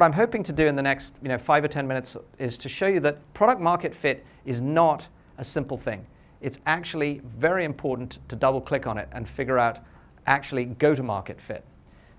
[0.00, 2.56] what I'm hoping to do in the next you know, five or 10 minutes is
[2.56, 5.06] to show you that product market fit is not
[5.36, 6.06] a simple thing.
[6.40, 9.80] It's actually very important to double click on it and figure out
[10.26, 11.66] actually go to market fit.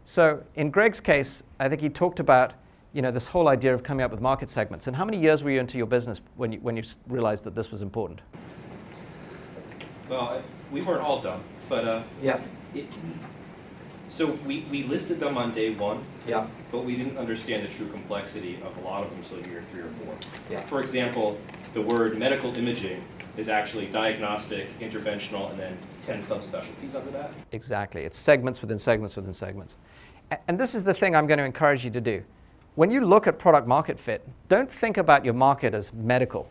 [0.05, 2.53] So in Greg's case, I think he talked about
[2.93, 4.85] you know, this whole idea of coming up with market segments.
[4.85, 7.55] And how many years were you into your business when you, when you realized that
[7.55, 8.21] this was important?
[10.07, 12.39] Well, we weren't all dumb, but uh, yeah.
[12.75, 12.93] It,
[14.11, 16.45] so we, we listed them on day one, yeah.
[16.69, 19.81] but we didn't understand the true complexity of a lot of them until year three
[19.81, 20.15] or four.
[20.49, 20.59] Yeah.
[20.61, 21.39] For example,
[21.73, 23.01] the word medical imaging
[23.37, 27.31] is actually diagnostic, interventional, and then 10 subspecialties under that.
[27.53, 28.03] Exactly.
[28.03, 29.77] It's segments within segments within segments.
[30.47, 32.21] And this is the thing I'm going to encourage you to do.
[32.75, 36.49] When you look at product market fit, don't think about your market as medical.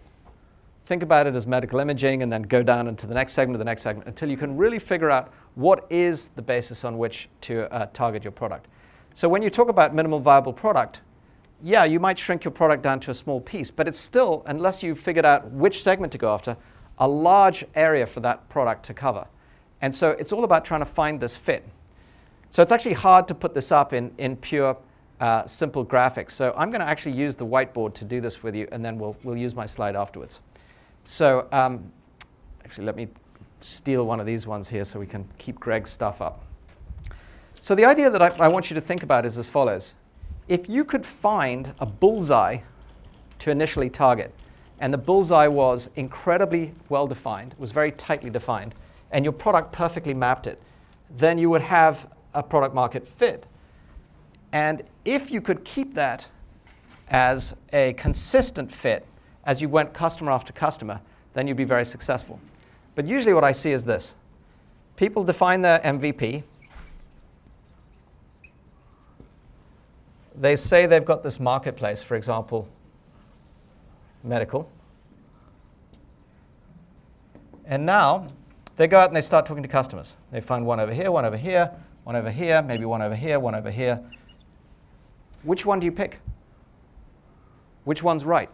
[0.91, 3.65] Think about it as medical imaging and then go down into the next segment, the
[3.65, 7.73] next segment, until you can really figure out what is the basis on which to
[7.73, 8.67] uh, target your product.
[9.15, 11.03] So when you talk about minimal viable product,
[11.63, 14.83] yeah, you might shrink your product down to a small piece, but it's still, unless
[14.83, 16.57] you've figured out which segment to go after,
[16.99, 19.29] a large area for that product to cover.
[19.83, 21.69] And so it's all about trying to find this fit.
[22.51, 24.77] So it's actually hard to put this up in, in pure
[25.21, 26.33] uh, simple graphics.
[26.33, 28.99] So I'm going to actually use the whiteboard to do this with you, and then
[28.99, 30.41] we'll, we'll use my slide afterwards.
[31.05, 31.91] So um,
[32.65, 33.09] actually, let me
[33.61, 36.45] steal one of these ones here so we can keep Greg's stuff up.
[37.61, 39.95] So the idea that I, I want you to think about is as follows.
[40.49, 42.59] If you could find a bullseye
[43.41, 44.35] to initially target,
[44.81, 48.75] and the bullseye was incredibly well defined, was very tightly defined,
[49.11, 50.61] and your product perfectly mapped it,
[51.11, 53.47] then you would have a product market fit.
[54.53, 56.29] And if you could keep that
[57.09, 59.07] as a consistent fit
[59.45, 61.01] as you went customer after customer,
[61.35, 62.41] then you'd be very successful.
[62.95, 64.15] But usually what I see is this.
[64.97, 66.43] People define their MVP.
[70.35, 72.69] They say they've got this marketplace, for example,
[74.23, 74.71] medical.
[77.65, 78.27] And now
[78.77, 80.15] they go out and they start talking to customers.
[80.33, 81.71] They find one over here, one over here,
[82.05, 84.01] one over here, maybe one over here, one over here.
[85.43, 86.19] Which one do you pick?
[87.85, 88.51] Which one's right?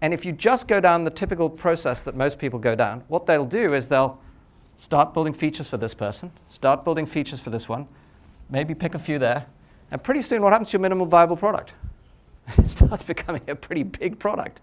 [0.00, 3.26] And if you just go down the typical process that most people go down, what
[3.26, 4.20] they'll do is they'll
[4.76, 7.86] start building features for this person, start building features for this one,
[8.48, 9.46] maybe pick a few there,
[9.90, 11.74] and pretty soon what happens to your minimal viable product?
[12.56, 14.62] It starts becoming a pretty big product.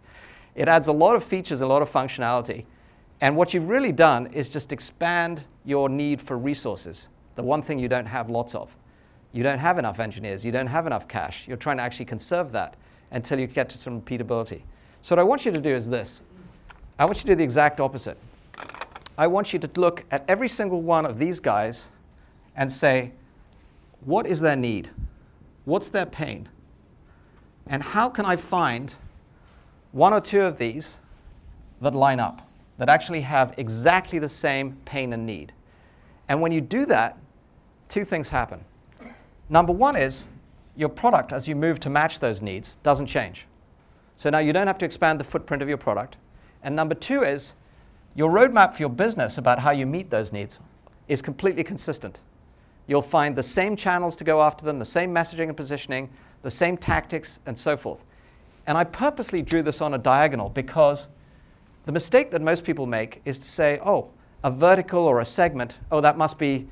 [0.56, 2.66] It adds a lot of features, a lot of functionality.
[3.22, 7.78] And what you've really done is just expand your need for resources, the one thing
[7.78, 8.76] you don't have lots of.
[9.34, 11.44] You don't have enough engineers, you don't have enough cash.
[11.46, 12.76] You're trying to actually conserve that
[13.12, 14.62] until you get to some repeatability.
[15.06, 16.24] So what I want you to do is this.
[16.98, 18.18] I want you to do the exact opposite.
[19.20, 21.90] I want you to look at every single one of these guys
[22.56, 23.12] and say,
[24.04, 24.90] what is their need?
[25.66, 26.50] What's their pain?
[27.68, 28.96] And how can I find
[29.92, 30.98] one or two of these
[31.82, 32.42] that line up,
[32.80, 35.54] that actually have exactly the same pain and need?
[36.30, 37.20] And when you do that,
[37.90, 38.66] two things happen.
[39.50, 40.28] Number one is
[40.76, 43.46] your product, as you move to match those needs, doesn't change.
[44.18, 46.18] So now you don't have to expand the footprint of your product.
[46.64, 47.54] And number two is
[48.16, 50.60] your roadmap for your business about how you meet those needs
[51.08, 52.20] is completely consistent.
[52.88, 56.10] You'll find the same channels to go after them, the same messaging and positioning,
[56.44, 58.04] the same tactics, and so forth.
[58.68, 61.08] And I purposely drew this on a diagonal because
[61.86, 64.10] the mistake that most people make is to say, oh,
[64.44, 66.68] a vertical or a segment, oh, that must be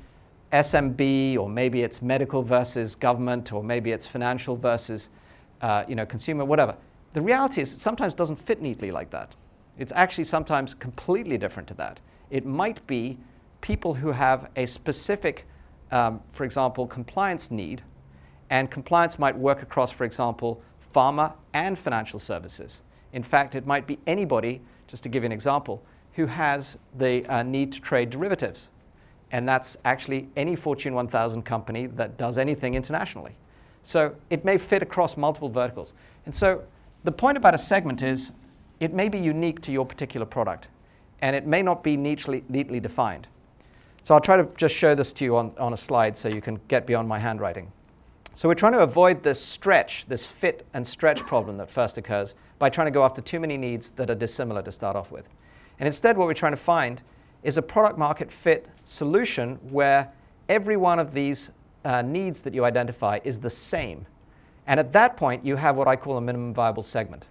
[0.52, 5.08] SMB, or maybe it's medical versus government, or maybe it's financial versus
[5.60, 6.76] uh, you know, consumer, whatever.
[7.14, 9.34] The reality is it sometimes doesn't fit neatly like that.
[9.78, 12.00] It's actually sometimes completely different to that.
[12.28, 13.18] It might be
[13.60, 15.46] people who have a specific,
[15.92, 17.82] um, for example, compliance need,
[18.50, 20.60] and compliance might work across, for example,
[20.94, 22.82] pharma and financial services.
[23.12, 25.82] In fact, it might be anybody, just to give you an example,
[26.14, 28.70] who has the uh, need to trade derivatives.
[29.30, 33.36] And that's actually any Fortune 1000 company that does anything internationally.
[33.84, 35.94] So it may fit across multiple verticals.
[36.26, 36.64] And so
[37.04, 38.32] the point about a segment is
[38.80, 40.66] it may be unique to your particular product,
[41.20, 43.26] and it may not be neatly, neatly defined.
[44.02, 46.40] So I'll try to just show this to you on, on a slide so you
[46.40, 47.70] can get beyond my handwriting.
[48.34, 52.34] So we're trying to avoid this stretch, this fit and stretch problem that first occurs
[52.58, 55.28] by trying to go after too many needs that are dissimilar to start off with.
[55.78, 57.00] And instead what we're trying to find
[57.44, 60.10] is a product market fit solution where
[60.48, 61.50] every one of these
[61.84, 64.06] uh, needs that you identify is the same
[64.66, 67.26] and at that point, you have what I call a minimum viable segment.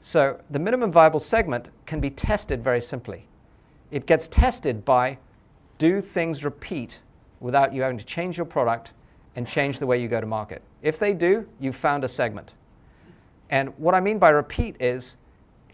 [0.00, 3.26] So the minimum viable segment can be tested very simply.
[3.90, 5.18] It gets tested by
[5.78, 7.00] do things repeat
[7.40, 8.92] without you having to change your product
[9.36, 10.62] and change the way you go to market.
[10.82, 12.52] If they do, you've found a segment.
[13.50, 15.16] And what I mean by repeat is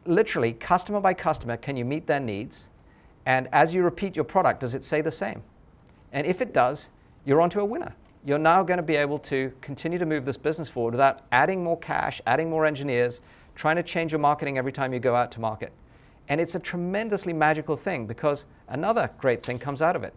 [0.06, 2.68] literally customer by customer, can you meet their needs?
[3.26, 5.42] And as you repeat your product, does it say the same?
[6.12, 6.88] And if it does,
[7.24, 7.94] you're onto a winner.
[8.26, 11.62] You're now going to be able to continue to move this business forward without adding
[11.62, 13.20] more cash, adding more engineers,
[13.54, 15.72] trying to change your marketing every time you go out to market.
[16.28, 20.12] And it's a tremendously magical thing because another great thing comes out of it.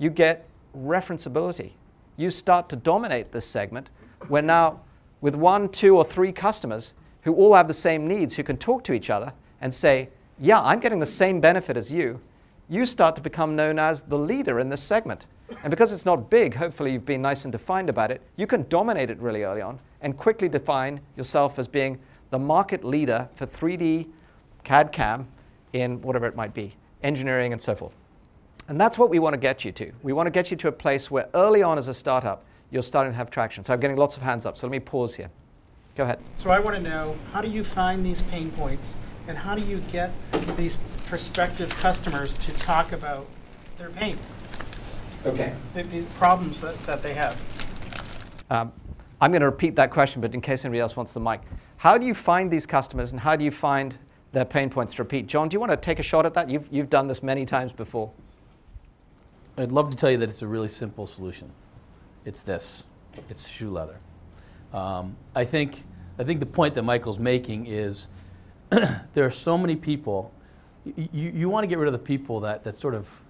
[0.00, 1.70] You get referenceability.
[2.16, 3.90] You start to dominate this segment
[4.26, 4.80] where now,
[5.20, 8.82] with one, two, or three customers who all have the same needs, who can talk
[8.82, 10.08] to each other and say,
[10.40, 12.20] Yeah, I'm getting the same benefit as you,
[12.68, 15.26] you start to become known as the leader in this segment.
[15.62, 18.66] And because it's not big, hopefully you've been nice and defined about it, you can
[18.68, 21.98] dominate it really early on and quickly define yourself as being
[22.30, 24.08] the market leader for 3D
[24.64, 25.28] CAD CAM
[25.72, 27.94] in whatever it might be, engineering and so forth.
[28.68, 29.92] And that's what we want to get you to.
[30.02, 32.82] We want to get you to a place where early on as a startup, you're
[32.82, 33.64] starting to have traction.
[33.64, 35.30] So I'm getting lots of hands up, so let me pause here.
[35.94, 36.18] Go ahead.
[36.34, 39.62] So I want to know, how do you find these pain points and how do
[39.62, 40.12] you get
[40.56, 43.26] these prospective customers to talk about
[43.78, 44.18] their pain?
[45.24, 45.54] Okay.
[45.74, 47.42] The, the problems that, that they have.
[48.50, 48.72] Um,
[49.20, 51.40] I'm going to repeat that question, but in case anybody else wants the mic.
[51.78, 53.98] How do you find these customers and how do you find
[54.32, 55.26] their pain points to repeat?
[55.26, 56.48] John, do you want to take a shot at that?
[56.48, 58.12] You've, you've done this many times before.
[59.58, 61.50] I'd love to tell you that it's a really simple solution.
[62.24, 62.84] It's this.
[63.30, 63.98] It's shoe leather.
[64.72, 65.84] Um, I think
[66.18, 68.08] I think the point that Michael's making is
[69.14, 70.32] there are so many people.
[70.84, 73.22] You, you want to get rid of the people that, that sort of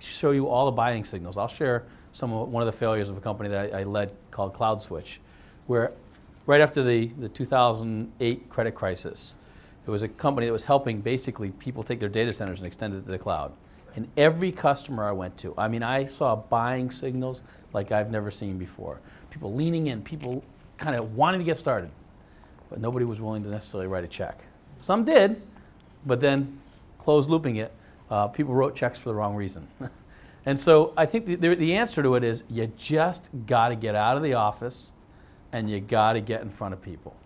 [0.00, 1.36] show you all the buying signals.
[1.36, 4.54] I'll share some one of the failures of a company that I, I led called
[4.54, 5.18] CloudSwitch,
[5.66, 5.92] where
[6.46, 9.34] right after the, the 2008 credit crisis,
[9.86, 12.94] it was a company that was helping basically people take their data centers and extend
[12.94, 13.52] it to the cloud.
[13.96, 17.42] And every customer I went to, I mean, I saw buying signals
[17.72, 19.00] like I've never seen before.
[19.30, 20.42] People leaning in, people
[20.78, 21.90] kind of wanting to get started,
[22.70, 24.44] but nobody was willing to necessarily write a check.
[24.78, 25.40] Some did,
[26.06, 26.60] but then
[26.98, 27.72] closed looping it,
[28.10, 29.66] uh, people wrote checks for the wrong reason.
[30.46, 33.76] and so I think the, the, the answer to it is you just got to
[33.76, 34.92] get out of the office
[35.52, 37.16] and you got to get in front of people.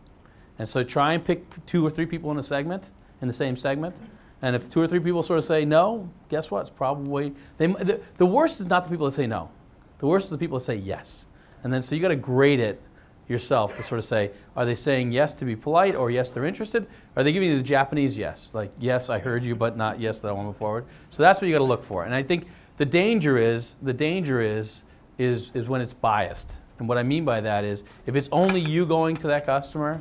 [0.59, 2.91] And so try and pick two or three people in a segment,
[3.23, 3.97] in the same segment.
[4.43, 6.63] And if two or three people sort of say no, guess what?
[6.63, 9.51] It's probably, they, the, the worst is not the people that say no.
[9.99, 11.27] The worst is the people that say yes.
[11.63, 12.81] And then so you got to grade it
[13.29, 16.47] yourself to sort of say, are they saying yes to be polite or yes, they're
[16.47, 16.87] interested?
[17.15, 18.49] Are they giving you the Japanese yes?
[18.53, 20.87] Like, yes, I heard you, but not yes, that I want to move forward.
[21.11, 22.05] So that's what you got to look for.
[22.05, 22.47] And I think
[22.79, 24.85] the danger is, the danger is,
[25.19, 26.57] is, is when it's biased.
[26.79, 30.01] And what I mean by that is if it's only you going to that customer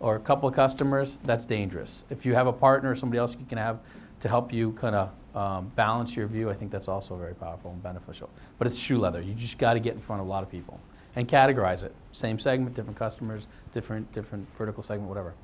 [0.00, 2.04] or a couple of customers, that's dangerous.
[2.10, 3.80] If you have a partner or somebody else you can have
[4.20, 7.70] to help you kind of um, balance your view, I think that's also very powerful
[7.70, 8.30] and beneficial.
[8.58, 9.20] But it's shoe leather.
[9.20, 10.80] You just got to get in front of a lot of people
[11.16, 11.94] and categorize it.
[12.12, 15.34] Same segment, different customers, different, different vertical segment, whatever.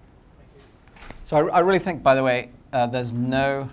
[1.25, 3.69] So I, I really think, by the way, uh, there's no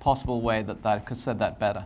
[0.00, 1.84] possible way that I could have said that better.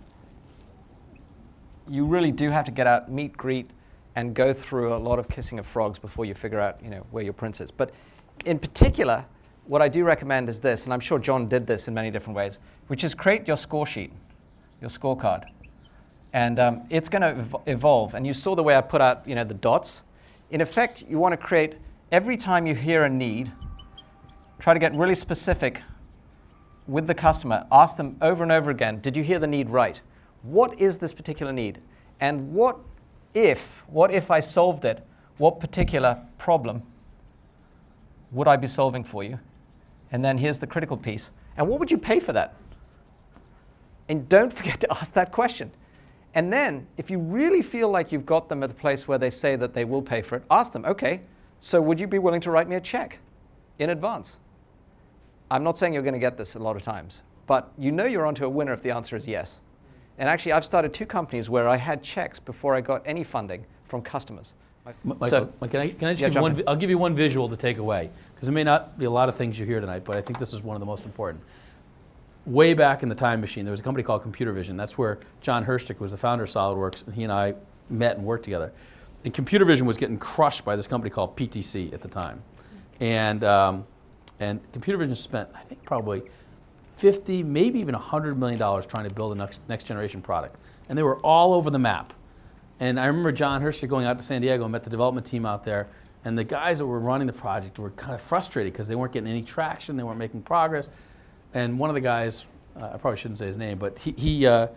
[1.88, 3.68] You really do have to get out, meet, greet,
[4.14, 7.04] and go through a lot of kissing of frogs before you figure out, you know,
[7.10, 7.70] where your prince is.
[7.70, 7.92] But
[8.44, 9.24] in particular,
[9.66, 12.36] what I do recommend is this, and I'm sure John did this in many different
[12.36, 14.12] ways, which is create your score sheet,
[14.80, 15.48] your scorecard.
[16.32, 18.14] And um, it's going to evolve.
[18.14, 20.02] And you saw the way I put out, you know, the dots.
[20.50, 21.74] In effect, you want to create,
[22.10, 23.52] every time you hear a need,
[24.58, 25.82] try to get really specific
[26.86, 27.66] with the customer.
[27.70, 30.00] Ask them over and over again, did you hear the need right?
[30.42, 31.80] What is this particular need?
[32.20, 32.78] And what
[33.34, 35.06] if, what if I solved it?
[35.38, 36.82] What particular problem
[38.30, 39.38] would I be solving for you?
[40.10, 41.30] And then here's the critical piece.
[41.56, 42.54] And what would you pay for that?
[44.08, 45.70] And don't forget to ask that question.
[46.34, 49.30] And then, if you really feel like you've got them at the place where they
[49.30, 51.20] say that they will pay for it, ask them, okay,
[51.60, 53.18] so would you be willing to write me a check
[53.78, 54.38] in advance?
[55.50, 58.06] I'm not saying you're going to get this a lot of times, but you know
[58.06, 59.60] you're onto a winner if the answer is yes.
[60.18, 63.66] And actually, I've started two companies where I had checks before I got any funding
[63.84, 64.54] from customers.
[65.04, 66.62] Michael, so, can I, can I just yeah, give one?
[66.66, 69.28] I'll give you one visual to take away because there may not be a lot
[69.28, 71.42] of things you hear tonight, but I think this is one of the most important
[72.46, 74.76] way back in the time machine, there was a company called Computer Vision.
[74.76, 77.54] That's where Jon Hirschtick was the founder of SolidWorks, and he and I
[77.88, 78.72] met and worked together.
[79.24, 82.42] And Computer Vision was getting crushed by this company called PTC at the time.
[83.00, 83.86] And, um,
[84.40, 86.22] and Computer Vision spent, I think, probably
[86.96, 90.56] 50, maybe even $100 million trying to build a next, next generation product.
[90.88, 92.12] And they were all over the map.
[92.80, 95.46] And I remember Jon Hirschtick going out to San Diego and met the development team
[95.46, 95.88] out there.
[96.24, 99.12] And the guys that were running the project were kind of frustrated because they weren't
[99.12, 100.88] getting any traction, they weren't making progress
[101.54, 104.46] and one of the guys, uh, I probably shouldn't say his name, but he, he
[104.46, 104.68] uh,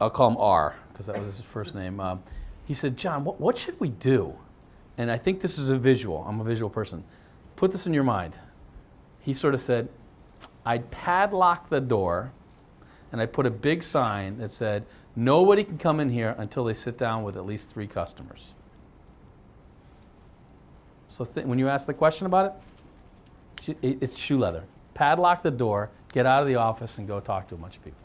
[0.00, 2.00] I'll call him R because that was his first name.
[2.00, 2.22] Um,
[2.66, 4.36] he said, John, what, what should we do?
[4.96, 6.24] And I think this is a visual.
[6.26, 7.04] I'm a visual person.
[7.56, 8.36] Put this in your mind.
[9.20, 9.88] He sort of said,
[10.64, 12.32] I'd padlock the door
[13.10, 14.84] and I put a big sign that said,
[15.16, 18.54] nobody can come in here until they sit down with at least three customers.
[21.08, 22.60] So when you ask the question about
[23.66, 24.64] it, it's shoe leather.
[24.98, 27.84] Padlock the door, get out of the office, and go talk to a bunch of
[27.84, 28.00] people.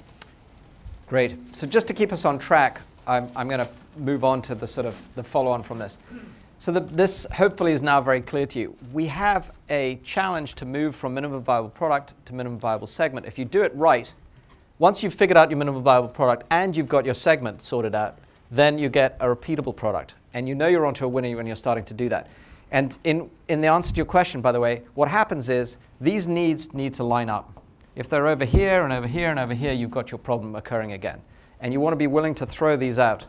[1.07, 1.55] Great.
[1.55, 4.67] So just to keep us on track, I'm, I'm going to move on to the
[4.67, 5.97] sort of the follow-on from this.
[6.59, 8.77] So the, this hopefully is now very clear to you.
[8.91, 13.25] We have a challenge to move from minimum viable product to minimum viable segment.
[13.25, 14.13] If you do it right,
[14.77, 18.19] once you've figured out your minimum viable product and you've got your segment sorted out,
[18.51, 20.13] then you get a repeatable product.
[20.35, 22.29] And you know you're onto a winner when you're starting to do that.
[22.73, 26.27] And in, in the answer to your question, by the way, what happens is these
[26.27, 27.63] needs need to line up.
[27.95, 30.93] If they're over here and over here and over here, you've got your problem occurring
[30.93, 31.21] again.
[31.61, 33.27] And you want to be willing to throw these out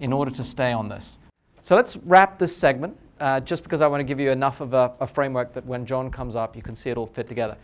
[0.00, 1.20] in order to stay on this.
[1.62, 4.74] So let's wrap this segment, uh, just because I want to give you enough of
[4.74, 7.56] a, a framework that when John comes up, you can see it all fit together.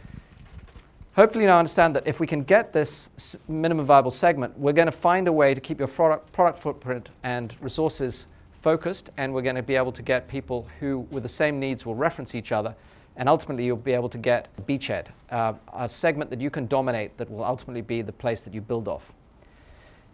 [1.17, 3.11] Hopefully you now understand that if we can get this
[3.49, 7.09] minimum viable segment, we're going to find a way to keep your product, product footprint
[7.25, 8.27] and resources
[8.63, 11.87] focused, and we're going to be able to get people who, with the same needs,
[11.87, 12.75] will reference each other.
[13.17, 17.17] And ultimately, you'll be able to get beachhead, uh, a segment that you can dominate
[17.17, 19.13] that will ultimately be the place that you build off.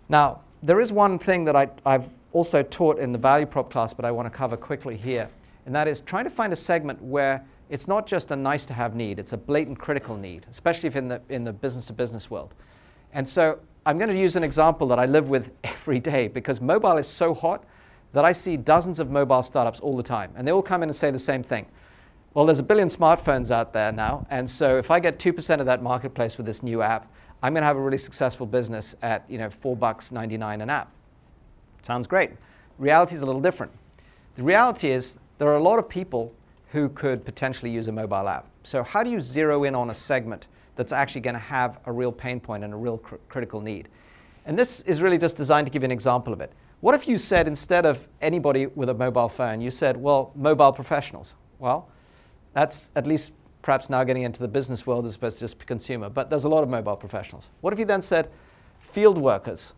[0.08, 3.92] Now, there is one thing that I, I've also taught in the value prop class,
[3.92, 5.28] but I want to cover quickly here,
[5.66, 8.74] and that is trying to find a segment where it's not just a nice to
[8.74, 11.92] have need, it's a blatant critical need, especially if in the, in the business to
[11.92, 12.54] business world.
[13.12, 16.60] And so I'm going to use an example that I live with every day because
[16.60, 17.64] mobile is so hot
[18.12, 20.32] that I see dozens of mobile startups all the time.
[20.36, 21.66] And they all come in and say the same thing.
[22.34, 24.26] Well, there's a billion smartphones out there now.
[24.30, 27.10] And so if I get 2% of that marketplace with this new app,
[27.42, 30.70] I'm going to have a really successful business at you know, 4 bucks 99 an
[30.70, 30.90] app.
[31.82, 32.30] Sounds great.
[32.78, 33.72] Reality is a little different.
[34.36, 36.32] The reality is there are a lot of people
[36.70, 38.46] who could potentially use a mobile app.
[38.62, 41.92] So how do you zero in on a segment that's actually going to have a
[41.92, 43.88] real pain point and a real cr critical need?
[44.46, 46.52] And this is really just designed to give you an example of it.
[46.82, 50.72] What if you said instead of anybody with a mobile phone, you said, well, mobile
[50.72, 51.36] professionals?
[51.60, 51.88] Well,
[52.54, 53.30] that's at least
[53.62, 56.48] perhaps now getting into the business world as opposed to just consumer, but there's a
[56.48, 57.50] lot of mobile professionals.
[57.60, 58.30] What if you then said
[58.80, 59.74] field workers,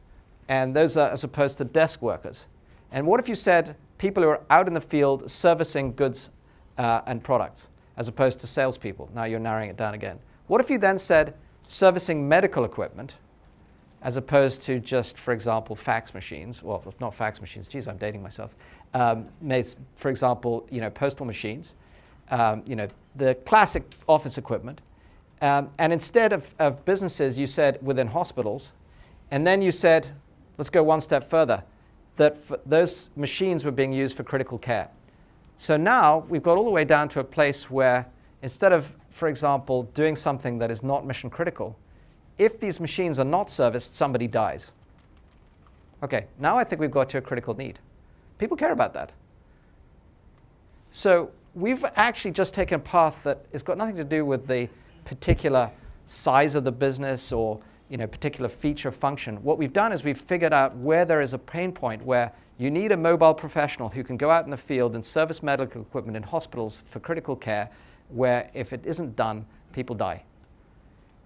[0.49, 2.47] and those are as opposed to desk workers?
[2.91, 6.31] And what if you said people who are out in the field servicing goods
[6.79, 7.69] uh, and products,
[7.99, 9.11] as opposed to salespeople?
[9.15, 10.19] Now you're narrowing it down again.
[10.47, 11.35] What if you then said
[11.67, 13.17] servicing medical equipment,
[14.05, 16.63] as opposed to just, for example, fax machines.
[16.63, 17.67] Well, not fax machines.
[17.67, 18.55] Geez, I'm dating myself.
[18.93, 19.27] Um,
[19.97, 21.75] for example, you know, postal machines.
[22.31, 24.83] Um, you know, the classic office equipment.
[25.41, 28.73] Um, and instead of, of businesses, you said within hospitals.
[29.31, 30.09] And then you said,
[30.59, 31.63] let's go one step further,
[32.17, 32.37] that
[32.69, 34.89] those machines were being used for critical care.
[35.57, 38.07] So now we've got all the way down to a place where
[38.43, 41.77] instead of, for example, doing something that is not mission critical,
[42.39, 44.73] if these machines are not serviced, somebody dies.
[46.03, 47.79] Okay, now I think we've got to a critical need.
[48.39, 49.13] People care about that.
[50.91, 54.69] So we've actually just taken a path that has got nothing to do with the
[55.05, 55.71] particular
[56.07, 59.43] size of the business or you know, particular feature function.
[59.43, 62.71] What we've done is we've figured out where there is a pain point where you
[62.71, 66.17] need a mobile professional who can go out in the field and service medical equipment
[66.17, 67.69] in hospitals for critical care
[68.09, 70.23] where if it isn't done, people die.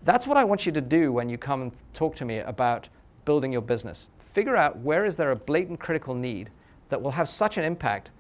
[0.04, 2.88] That's what I want you to do when you come and talk to me about
[3.24, 4.08] building your business.
[4.32, 6.50] Figure out where is there a blatant critical need
[6.88, 8.10] that will have such an impact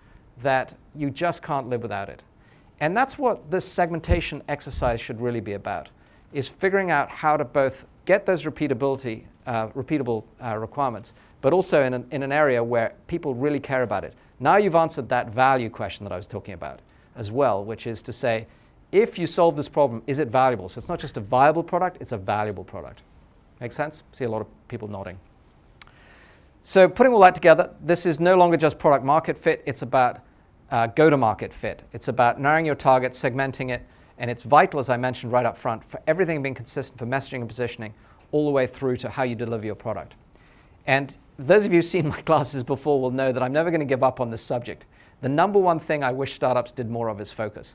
[0.42, 2.22] that you just can't live without it.
[2.80, 5.88] And that's what this segmentation exercise should really be about,
[6.32, 11.82] is figuring out how to both get those repeatability, uh, repeatable uh, requirements, but also
[11.84, 14.14] in an, in an area where people really care about it.
[14.40, 16.80] Now you've answered that value question that I was talking about
[17.16, 18.46] as well, which is to say,
[18.92, 20.68] if you solve this problem, is it valuable?
[20.68, 23.02] So it's not just a viable product, it's a valuable product.
[23.60, 24.02] Make sense?
[24.12, 25.18] See a lot of people nodding.
[26.62, 30.20] So putting all that together, this is no longer just product market fit, it's about
[30.70, 31.82] uh, go-to-market fit.
[31.92, 33.86] It's about narrowing your target, segmenting it,
[34.18, 37.40] and it's vital, as I mentioned right up front, for everything being consistent for messaging
[37.40, 37.94] and positioning
[38.32, 40.14] all the way through to how you deliver your product.
[40.86, 43.80] And those of you who've seen my classes before will know that I'm never going
[43.80, 44.84] to give up on this subject.
[45.20, 47.74] The number one thing I wish startups did more of is focus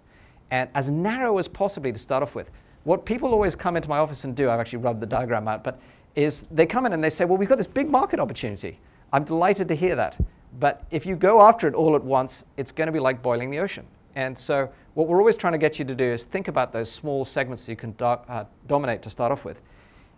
[0.54, 2.52] and as narrow as possibly to start off with.
[2.84, 5.64] What people always come into my office and do, I've actually rubbed the diagram out,
[5.64, 5.80] but
[6.14, 8.80] is they come in and they say, well, we've got this big market opportunity.
[9.12, 10.16] I'm delighted to hear that.
[10.60, 13.50] But if you go after it all at once, it's going to be like boiling
[13.50, 13.88] the ocean.
[14.14, 16.92] And so what we're always trying to get you to do is think about those
[16.92, 19.64] small segments that you can do uh, dominate to start off with.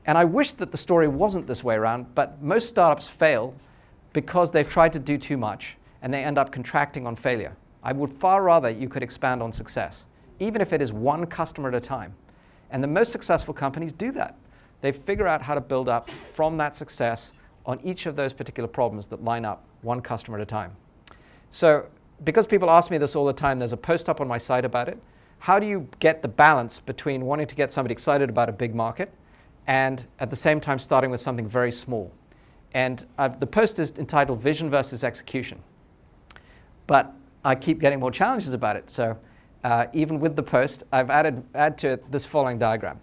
[0.05, 3.53] And I wish that the story wasn't this way around, but most startups fail
[4.11, 7.55] because they've tried to do too much and they end up contracting on failure.
[7.81, 10.07] I would far rather you could expand on success,
[10.39, 12.13] even if it is one customer at a time.
[12.71, 14.35] And the most successful companies do that.
[14.81, 17.31] They figure out how to build up from that success
[17.65, 20.75] on each of those particular problems that line up one customer at a time.
[21.51, 21.85] So,
[22.23, 24.63] because people ask me this all the time, there's a post up on my site
[24.63, 24.97] about it.
[25.39, 28.73] How do you get the balance between wanting to get somebody excited about a big
[28.73, 29.11] market
[29.67, 32.11] and at the same time starting with something very small?
[32.73, 35.61] And I've, the post is entitled Vision versus Execution.
[36.87, 37.13] But
[37.43, 38.89] I keep getting more challenges about it.
[38.89, 39.17] So,
[39.65, 42.99] uh, even with the post, I've added add to it this following diagram.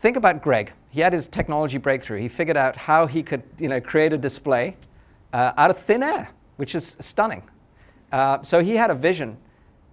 [0.00, 0.72] Think about Greg.
[0.88, 2.18] He had his technology breakthrough.
[2.18, 4.74] He figured out how he could you know, create a display
[5.34, 7.42] uh, out of thin air, which is stunning.
[8.10, 9.36] Uh, so he had a vision,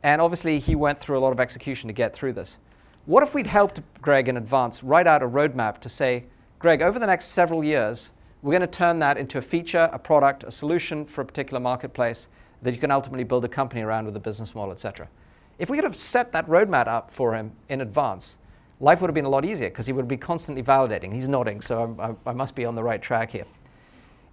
[0.03, 2.57] and obviously he went through a lot of execution to get through this.
[3.05, 6.23] What if we'd helped Greg in advance write out a roadmap to say,
[6.59, 8.09] Greg, over the next several years,
[8.41, 11.59] we're going to turn that into a feature, a product, a solution for a particular
[11.59, 12.29] marketplace
[12.61, 15.09] that you can ultimately build a company around with a business model, et cetera.
[15.57, 18.37] If we could have set that roadmap up for him in advance,
[18.79, 21.13] life would have been a lot easier because he would be constantly validating.
[21.13, 21.95] He's nodding, so
[22.25, 23.45] I, I, must be on the right track here.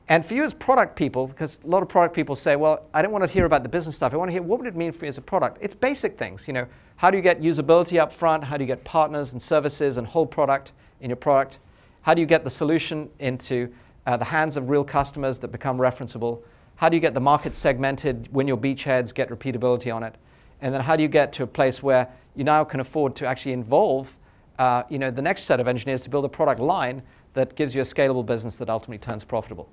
[0.08, 3.02] And for you as product people, because a lot of product people say, well, I
[3.02, 4.12] don't want to hear about the business stuff.
[4.12, 5.58] I want to hear what would it mean for you as a product?
[5.60, 6.48] It's basic things.
[6.48, 8.42] You know, how do you get usability up front?
[8.42, 11.58] How do you get partners and services and whole product in your product?
[12.02, 13.72] How do you get the solution into
[14.06, 16.42] uh, the hands of real customers that become referenceable?
[16.74, 20.16] How do you get the market segmented, win your beachheads, get repeatability on it?
[20.62, 23.26] And then how do you get to a place where you now can afford to
[23.26, 24.16] actually involve
[24.58, 27.02] uh, you know, the next set of engineers to build a product line
[27.34, 29.68] that gives you a scalable business that ultimately turns profitable?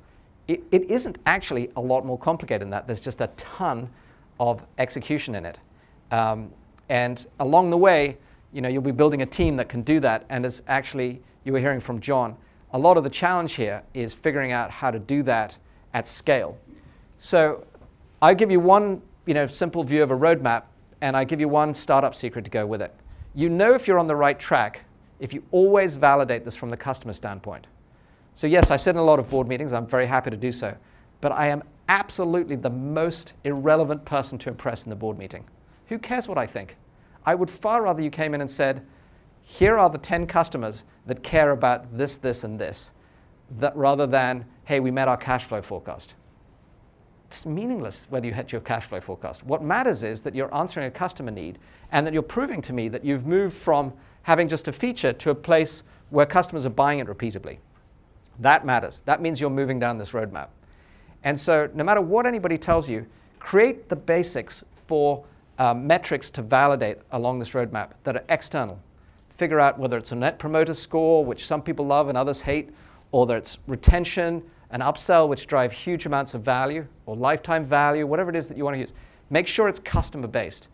[0.47, 2.87] It, it isn't actually a lot more complicated than that.
[2.87, 3.89] There's just a ton
[4.39, 5.59] of execution in it.
[6.11, 6.51] Um,
[6.89, 8.17] and along the way,
[8.51, 10.25] you know, you'll be building a team that can do that.
[10.29, 12.35] And as actually you were hearing from John,
[12.73, 15.55] a lot of the challenge here is figuring out how to do that
[15.93, 16.57] at scale.
[17.19, 17.65] So
[18.21, 20.63] I give you one you know, simple view of a roadmap,
[21.01, 22.93] and I give you one startup secret to go with it.
[23.33, 24.81] You know if you're on the right track
[25.19, 27.67] if you always validate this from the customer standpoint.
[28.35, 29.73] So yes, I sit in a lot of board meetings.
[29.73, 30.75] I'm very happy to do so.
[31.21, 35.43] But I am absolutely the most irrelevant person to impress in the board meeting.
[35.87, 36.77] Who cares what I think?
[37.25, 38.85] I would far rather you came in and said,
[39.41, 42.91] here are the 10 customers that care about this, this, and this,
[43.57, 46.13] that rather than, hey, we met our cash flow forecast.
[47.29, 49.43] It's meaningless whether you hit your cash flow forecast.
[49.43, 51.59] What matters is that you're answering a customer need
[51.91, 55.29] and that you're proving to me that you've moved from having just a feature to
[55.29, 57.59] a place where customers are buying it repeatedly.
[58.39, 59.03] That matters.
[59.05, 60.47] That means you're moving down this roadmap.
[61.23, 63.05] And so, no matter what anybody tells you,
[63.37, 65.23] create the basics for
[65.59, 68.79] um, metrics to validate along this roadmap that are external.
[69.29, 72.71] Figure out whether it's a net promoter score, which some people love and others hate,
[73.11, 78.05] or whether it's retention, an upsell which drive huge amounts of value or lifetime value,
[78.05, 78.93] whatever it is that you want to use.
[79.29, 80.67] Make sure it's customer based.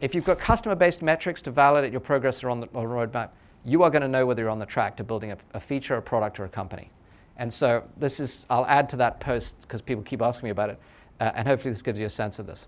[0.00, 3.30] If you've got customer based metrics to validate your progress or on the roadmap,
[3.64, 5.96] you are going to know whether you're on the track to building a, a feature,
[5.96, 6.90] a product, or a company.
[7.36, 10.70] And so this is, I'll add to that post because people keep asking me about
[10.70, 10.80] it,
[11.20, 12.66] uh, and hopefully this gives you a sense of this.